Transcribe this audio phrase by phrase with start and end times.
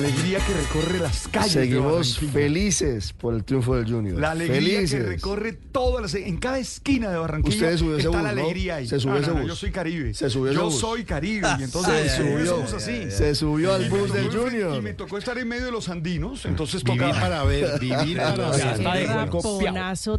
[0.00, 1.52] Alegría que recorre las calles.
[1.52, 4.18] Seguimos felices por el triunfo del Junior.
[4.18, 5.02] La alegría felices.
[5.02, 6.14] que recorre todas las.
[6.14, 8.40] En cada esquina de Barranquilla Usted subió ese está bus, la ¿no?
[8.42, 8.86] alegría ahí.
[8.88, 9.48] Se subió No, ese no, no, bus.
[9.50, 10.14] Yo soy Caribe.
[10.14, 10.78] Se subió ese Yo bus.
[10.80, 11.48] soy Caribe.
[11.58, 12.46] Y entonces Se subió.
[12.46, 13.10] somos así.
[13.10, 14.76] Se subió al bus del Junior.
[14.76, 17.20] Y me tocó estar en medio de los andinos, entonces Vivir tocaba.
[17.20, 19.30] para ver, vivir para ver.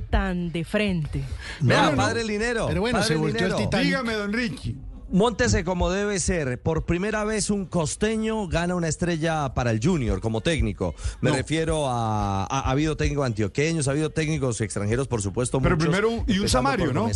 [0.09, 1.23] Tan de frente.
[1.59, 1.97] Vea, No, no, no.
[1.97, 2.67] padre Linero.
[2.67, 3.85] Pero bueno, padre se volteó el Titanic.
[3.87, 4.77] Dígame, don Ricky.
[5.11, 6.61] Móntese como debe ser.
[6.61, 10.95] Por primera vez un costeño gana una estrella para el Junior como técnico.
[11.21, 11.35] Me No.
[11.35, 15.59] refiero a, a- Ha habido técnicos antioqueños, ha habido técnicos extranjeros, por supuesto.
[15.61, 17.09] Pero muchos, primero, y un Samario, ¿no?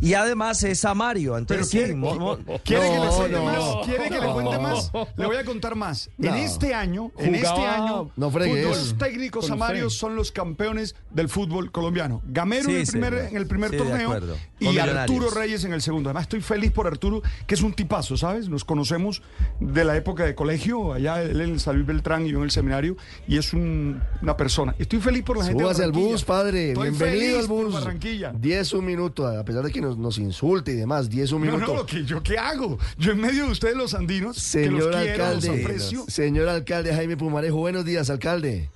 [0.00, 1.32] Y además es Samario.
[1.32, 3.44] Pero Entonces, quiere, sí, mo- mo- ¿quiere que le cuente no.
[3.44, 3.86] más.
[3.86, 4.90] ¿Quiere que le cuente más?
[5.16, 6.10] Le voy a contar más.
[6.18, 10.00] En este año, en este Jugaba- año, los técnicos samarios usted.
[10.00, 12.22] son los campeones del fútbol colombiano.
[12.26, 14.18] Gamero en, el primer, en el primer torneo
[14.58, 15.30] y Arturo.
[15.30, 16.08] Reyes en el segundo.
[16.08, 18.48] Además, estoy feliz por Arturo, que es un tipazo, ¿sabes?
[18.48, 19.22] Nos conocemos
[19.60, 22.44] de la época de colegio, allá él en el San Luis Beltrán y yo en
[22.44, 22.96] el seminario,
[23.28, 24.74] y es un- una persona.
[24.78, 26.68] Estoy feliz por la gente de Súbase al bus, padre.
[26.72, 27.74] Estoy Bienvenido feliz al por bus.
[27.74, 28.32] Barranquilla.
[28.32, 31.08] 10 un minuto, a pesar de que nos, nos insulte y demás.
[31.08, 31.72] 10 un No, minuto.
[31.72, 32.78] no, lo que yo qué hago.
[32.98, 36.04] Yo en medio de ustedes los andinos, que Señor los quiero, alcalde, los aprecio.
[36.08, 38.70] señor alcalde Jaime Pumarejo, buenos días, alcalde.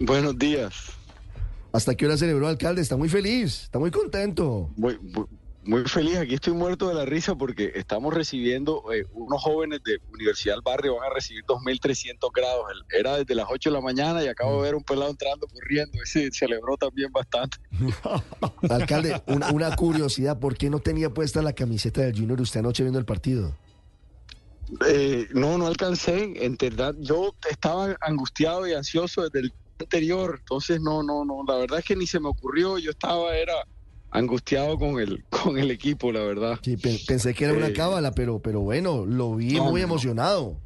[0.00, 0.74] Buenos días.
[1.72, 2.82] ¿Hasta qué hora celebró alcalde?
[2.82, 4.70] Está muy feliz, está muy contento.
[4.76, 5.24] Muy, muy,
[5.64, 6.18] muy feliz.
[6.18, 10.62] Aquí estoy muerto de la risa porque estamos recibiendo, eh, unos jóvenes de Universidad del
[10.62, 12.66] Barrio van a recibir 2.300 grados.
[12.90, 15.98] Era desde las 8 de la mañana y acabo de ver un pelado entrando corriendo.
[16.02, 17.58] Ese celebró también bastante.
[18.70, 22.82] Alcalde, una, una curiosidad, ¿por qué no tenía puesta la camiseta del Junior usted anoche
[22.82, 23.54] viendo el partido?
[24.86, 26.44] Eh, no, no alcancé.
[26.44, 30.36] En verdad, yo estaba angustiado y ansioso desde el anterior.
[30.40, 31.42] Entonces, no, no, no.
[31.46, 32.78] La verdad es que ni se me ocurrió.
[32.78, 33.54] Yo estaba, era
[34.14, 36.58] angustiado con el, con el equipo, la verdad.
[36.62, 39.82] Sí, pe- pensé que era una Eh, cábala, pero, pero bueno, lo vi no, muy
[39.82, 40.56] emocionado.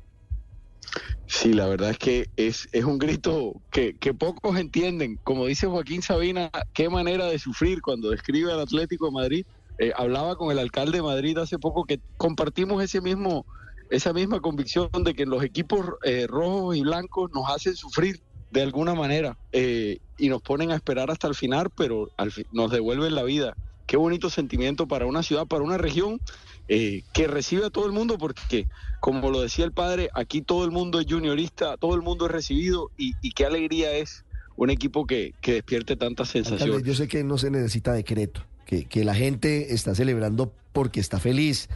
[1.26, 5.18] Sí, la verdad es que es, es un grito que, que pocos entienden.
[5.24, 9.44] Como dice Joaquín Sabina, qué manera de sufrir cuando describe al Atlético de Madrid.
[9.78, 13.46] Eh, hablaba con el alcalde de Madrid hace poco que compartimos ese mismo,
[13.90, 18.16] esa misma convicción de que los equipos eh, rojos y blancos nos hacen sufrir
[18.50, 22.46] de alguna manera eh, y nos ponen a esperar hasta el final, pero al fi-
[22.52, 23.54] nos devuelven la vida.
[23.86, 26.20] Qué bonito sentimiento para una ciudad, para una región
[26.68, 28.66] eh, que recibe a todo el mundo, porque
[29.00, 32.32] como lo decía el padre, aquí todo el mundo es juniorista, todo el mundo es
[32.32, 34.24] recibido y, y qué alegría es
[34.56, 36.86] un equipo que, que despierte tantas Alcalde, sensaciones.
[36.86, 41.18] yo sé que no se necesita decreto, que, que la gente está celebrando porque está
[41.20, 41.68] feliz,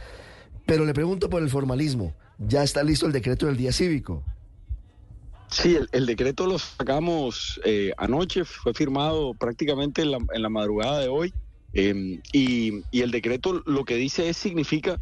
[0.65, 2.13] pero le pregunto por el formalismo.
[2.39, 4.23] ¿Ya está listo el decreto del día cívico?
[5.53, 10.99] Sí, el, decreto lo sacamos eh, anoche, fue firmado prácticamente en la, en la madrugada
[10.99, 11.31] de hoy.
[11.73, 14.99] eh, y, el decreto lo que dice es, significa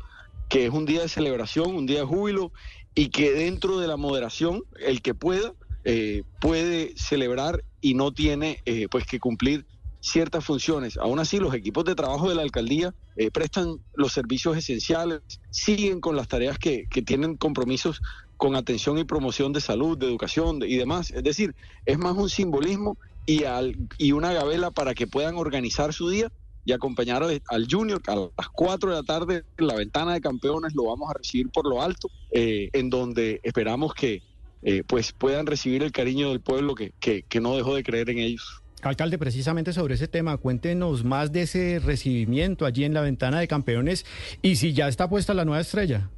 [0.49, 2.51] que es un día de celebración, un día de júbilo,
[2.93, 5.53] y que dentro de la moderación, el que pueda,
[5.85, 9.65] eh, puede celebrar y no tiene eh, pues que cumplir
[10.01, 10.97] ciertas funciones.
[10.97, 16.01] Aún así, los equipos de trabajo de la alcaldía eh, prestan los servicios esenciales, siguen
[16.01, 18.01] con las tareas que tienen compromisos
[18.41, 21.11] con atención y promoción de salud, de educación de- y demás.
[21.11, 21.53] Es decir,
[21.85, 22.97] es más un simbolismo
[23.27, 26.31] y, al, y una gabela para que puedan organizar su día
[26.65, 30.21] y acompañar al, al Junior a las 4 de la tarde en la ventana de
[30.21, 34.23] campeones lo vamos a recibir por lo alto, eh, en donde esperamos que
[34.63, 38.09] eh, pues puedan recibir el cariño del pueblo que, que, que no dejó de creer
[38.09, 38.63] en ellos.
[38.81, 43.47] Alcalde, precisamente sobre ese tema, cuéntenos más de ese recibimiento allí en la ventana de
[43.47, 44.03] campeones
[44.41, 46.09] y si ya está puesta la nueva estrella.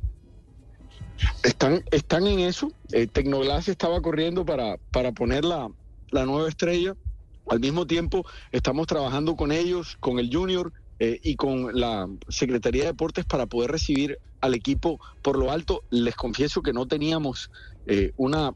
[1.43, 2.71] Están, están en eso.
[2.91, 5.69] Eh, Tecnoglass estaba corriendo para, para poner la,
[6.09, 6.95] la nueva estrella.
[7.49, 12.83] Al mismo tiempo, estamos trabajando con ellos, con el Junior eh, y con la Secretaría
[12.83, 15.83] de Deportes para poder recibir al equipo por lo alto.
[15.89, 17.49] Les confieso que no teníamos
[17.85, 18.55] eh, una un-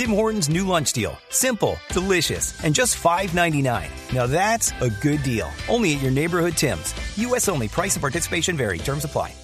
[0.00, 1.18] Tim Hortons new lunch deal.
[1.28, 4.14] Simple, delicious, and just $5.99.
[4.14, 5.50] Now that's a good deal.
[5.68, 6.94] Only at your neighborhood Tim's.
[7.18, 7.50] U.S.
[7.50, 7.68] only.
[7.68, 8.78] Price and participation vary.
[8.78, 9.34] Terms apply.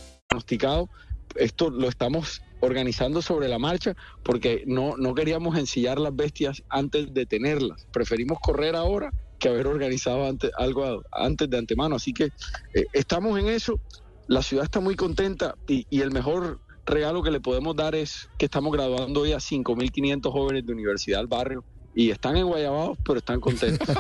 [1.38, 3.94] Esto lo estamos organizando sobre la marcha
[4.25, 7.87] porque no, no queríamos ensillar las bestias antes de tenerlas.
[7.93, 11.97] Preferimos correr ahora que haber organizado antes, algo antes de antemano.
[11.97, 12.31] Así que
[12.73, 13.79] eh, estamos en eso.
[14.26, 18.29] La ciudad está muy contenta y, y el mejor regalo que le podemos dar es
[18.38, 21.65] que estamos graduando hoy a 5.500 jóvenes de Universidad del Barrio
[21.97, 23.88] y están en Guayabados, pero están contentos.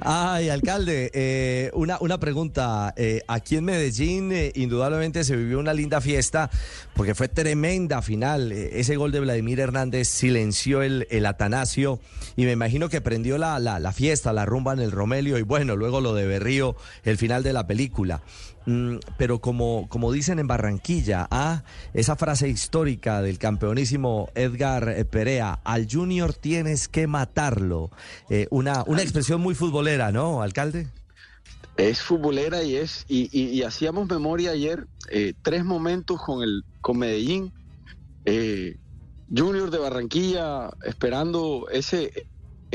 [0.00, 2.94] Ay, alcalde, eh, una, una pregunta.
[2.96, 6.48] Eh, aquí en Medellín, eh, indudablemente se vivió una linda fiesta
[6.94, 8.50] porque fue tremenda final.
[8.50, 12.00] Eh, ese gol de Vladimir Hernández silenció el, el Atanasio
[12.34, 15.42] y me imagino que prendió la, la, la fiesta, la rumba en el Romelio y
[15.42, 18.22] bueno, luego lo de Berrío, el final de la película.
[18.66, 21.62] Mm, pero como, como dicen en Barranquilla, ah,
[21.94, 27.90] esa frase histórica del campeonísimo Edgar eh, Perea, al Junior tienes que matarlo.
[28.28, 30.88] Eh, una, una expresión muy futbolera, ¿no, alcalde?
[31.76, 36.64] Es futbolera y es y, y- y hacíamos memoria ayer eh, tres momentos con el
[36.80, 37.52] con Medellín,
[38.24, 38.76] eh,
[39.34, 42.12] Junior de Barranquilla esperando ese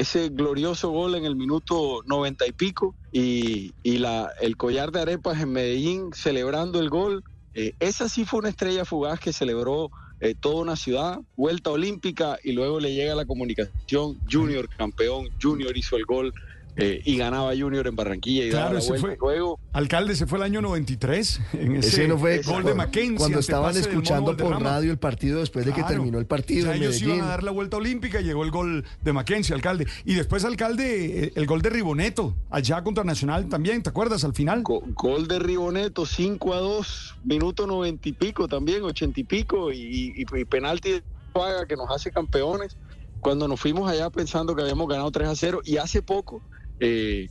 [0.01, 5.39] ese glorioso gol en el minuto noventa y pico y, la el collar de arepas
[5.39, 7.23] en Medellín celebrando el gol.
[7.53, 12.39] Eh, esa sí fue una estrella fugaz que celebró eh, toda una ciudad, vuelta olímpica
[12.43, 16.33] y luego le llega la comunicación, Junior campeón, Junior hizo el gol
[16.81, 19.07] eh, y ganaba Junior en Barranquilla y daba Claro, la ese vuelta.
[19.07, 19.17] fue.
[19.19, 23.17] Luego, Alcalde, se fue el año 93 en ese, Ese no fue gol de Mackenzie.
[23.17, 26.75] cuando estaban escuchando por radio el partido después de que terminó el partido O sea,
[26.75, 27.15] en ellos Medellín.
[27.17, 29.85] iban a dar la vuelta olímpica y llegó el gol de Mackenzie, alcalde.
[30.05, 34.23] Y después, alcalde, eh, el gol de Riboneto, allá contra Nacional también, ¿te acuerdas?
[34.23, 34.63] Al final.
[34.63, 39.71] go- gol de Riboneto, 5 a 2, minuto noventa y pico también, ochenta y pico,
[39.71, 42.75] y, y- y penalti de Paga que nos hace campeones.
[43.21, 46.41] Cuando nos fuimos allá pensando que habíamos ganado 3 a 0, y hace poco
[46.81, 47.29] eh,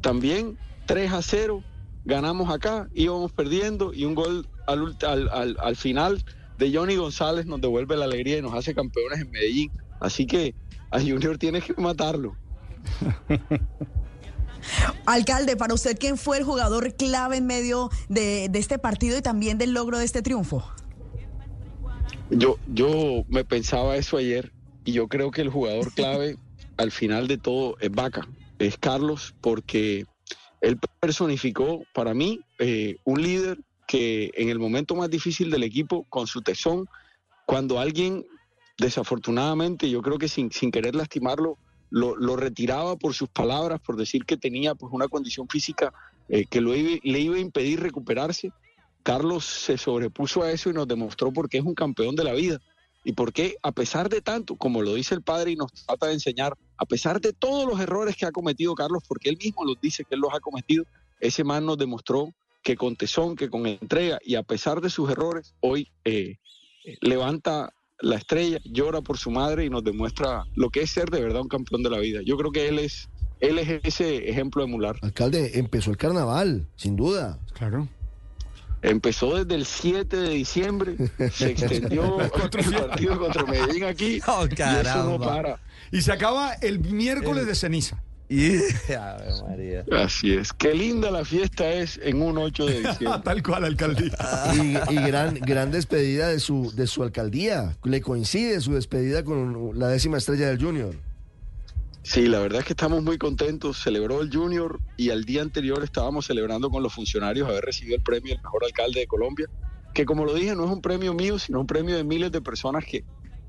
[0.00, 1.62] también 3 a 0,
[2.04, 6.24] ganamos acá, íbamos perdiendo, y un gol al, al- al final
[6.58, 9.70] de Johnny González nos devuelve la alegría y nos hace campeones en Medellín.
[10.00, 10.54] Así que
[10.90, 12.34] a Junior tienes que matarlo.
[15.06, 19.22] Alcalde, para usted, ¿quién fue el jugador clave en medio de, de este partido y
[19.22, 20.64] también del logro de este triunfo?
[22.30, 24.52] Yo, yo me pensaba eso ayer
[24.84, 26.36] y yo creo que el jugador clave
[26.76, 28.28] al final de todo es Vaca,
[28.58, 30.06] es Carlos, porque
[30.60, 36.04] él personificó para mí eh, un líder que en el momento más difícil del equipo,
[36.08, 36.86] con su tesón,
[37.46, 38.26] cuando alguien
[38.78, 41.58] desafortunadamente, yo creo que sin, sin querer lastimarlo,
[41.90, 45.92] lo, lo retiraba por sus palabras, por decir que tenía pues una condición física
[46.28, 48.52] eh, que lo le iba a impedir recuperarse.
[49.02, 52.34] Carlos se sobrepuso a eso y nos demostró por qué es un campeón de la
[52.34, 52.60] vida
[53.04, 56.06] y por qué, a pesar de tanto, como lo dice el padre y nos trata
[56.06, 59.64] de enseñar, a pesar de todos los errores que ha cometido Carlos, porque él mismo
[59.64, 60.84] los dice que él los ha cometido,
[61.20, 65.10] ese man nos demostró que con tesón, que con entrega y a pesar de sus
[65.10, 66.36] errores, hoy eh,
[66.84, 71.10] eh, levanta la estrella, llora por su madre y nos demuestra lo que es ser
[71.10, 72.20] de verdad un campeón de la vida.
[72.24, 73.08] Yo creo que él es,
[73.40, 74.96] él es ese ejemplo de emular.
[75.02, 77.40] Alcalde, empezó el carnaval, sin duda.
[77.54, 77.88] Claro.
[78.82, 80.96] Empezó desde el 7 de diciembre,
[81.32, 85.18] se extendió el partido contra Medellín aquí Oh, y eso no caramba.
[85.18, 85.60] para.
[85.90, 88.02] Y se acaba el miércoles de ceniza.
[88.30, 88.56] Y,
[88.92, 89.84] Ave María.
[90.04, 90.52] Así es.
[90.52, 93.20] Qué linda la fiesta es en un 8 de diciembre.
[93.24, 94.12] Tal cual, alcalde.
[94.54, 97.78] Y, y gran, gran despedida de su, de su alcaldía.
[97.84, 100.94] Le coincide su despedida con la décima estrella del Junior.
[102.08, 103.82] Sí, la verdad es que estamos muy contentos.
[103.82, 108.02] Celebró el Junior y al día anterior estábamos celebrando con los funcionarios haber recibido el
[108.02, 109.46] premio del mejor alcalde de Colombia,
[109.92, 112.40] que como lo dije no es un premio mío, sino un premio de miles de
[112.40, 113.04] personas que,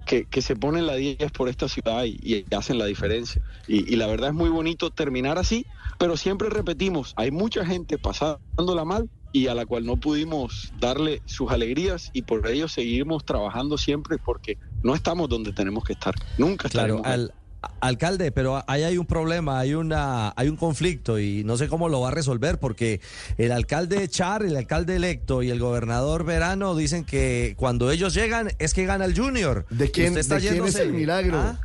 [0.06, 3.42] que, que se ponen la 10 por esta ciudad y, y hacen la diferencia.
[3.66, 5.66] Y, y la verdad es muy bonito terminar así,
[5.98, 11.22] pero siempre repetimos, hay mucha gente pasándola mal y a la cual no pudimos darle
[11.24, 16.14] sus alegrías y por ello seguimos trabajando siempre porque no estamos donde tenemos que estar.
[16.38, 17.40] Nunca Claro, estaremos al,
[17.82, 21.90] alcalde, pero ahí hay un problema, hay una, hay un conflicto y no sé cómo
[21.90, 23.02] lo va a resolver porque
[23.38, 28.50] el alcalde Char, el alcalde electo y el gobernador Verano dicen que cuando ellos llegan
[28.60, 29.66] es que gana el Junior.
[29.70, 31.38] ¿De quién- está de quién es el milagro?
[31.38, 31.60] ¿Ah?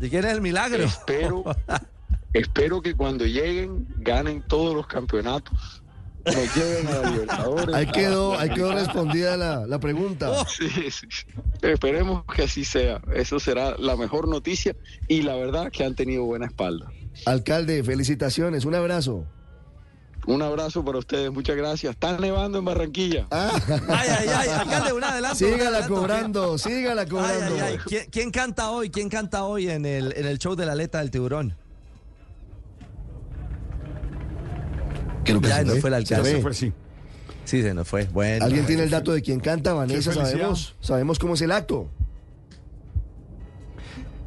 [0.00, 0.84] ¿De quién es el milagro?
[0.84, 1.44] Espero,
[2.32, 5.82] espero que cuando lleguen ganen todos los campeonatos.
[6.34, 7.74] Nos lleven a Libertadores.
[7.74, 10.30] Ahí quedó, a- ahí quedó respondida la, la pregunta.
[10.48, 11.06] Sí, sí.
[11.62, 13.00] Esperemos que así sea.
[13.14, 14.76] Eso será la mejor noticia
[15.08, 16.90] y la verdad que han tenido buena espalda.
[17.26, 19.24] Alcalde, felicitaciones, un abrazo.
[20.26, 21.92] Un abrazo para ustedes, muchas gracias.
[21.94, 23.26] Está nevando en Barranquilla.
[23.30, 23.50] Ah,
[23.88, 25.44] Ay, ay, ay, alcalde, un adelanto.
[25.44, 25.94] un sígala adelanto.
[25.94, 27.54] cobrando, sígala Ay, cobrando.
[27.54, 27.78] ay, ay.
[27.86, 28.90] ¿Quién, quién canta hoy?
[28.90, 31.56] ¿Quién canta hoy en el, en el show de la aleta del tiburón?
[35.28, 36.24] Creo que Ya se nos fue, fue el alcalde.
[36.24, 36.42] Se fue.
[36.42, 36.72] fue, sí.
[37.44, 38.04] Sí, se nos fue.
[38.12, 38.44] Bueno.
[38.44, 39.72] ¿Alguien tiene el dato de quién canta?
[39.72, 41.88] Vanessa, sabemos, sabemos cómo es el acto.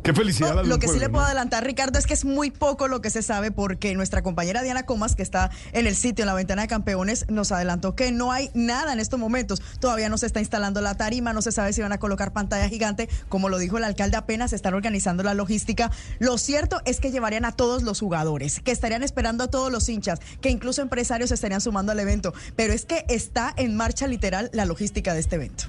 [0.03, 3.01] Qué felicidad Lo que sí le puedo adelantar, Ricardo, es que es muy poco lo
[3.01, 6.33] que se sabe porque nuestra compañera Diana Comas, que está en el sitio, en la
[6.33, 9.61] ventana de campeones, nos adelantó que no hay nada en estos momentos.
[9.79, 12.67] Todavía no se está instalando la tarima, no se sabe si van a colocar pantalla
[12.67, 13.09] gigante.
[13.29, 15.91] Como lo dijo el alcalde, apenas están organizando la logística.
[16.17, 19.87] Lo cierto es que llevarían a todos los jugadores, que estarían esperando a todos los
[19.87, 22.33] hinchas, que incluso empresarios se estarían sumando al evento.
[22.55, 25.65] Pero es que está en marcha literal la logística de este evento.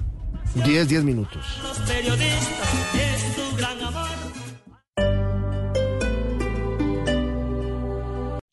[0.55, 1.45] 10, 10 minutos.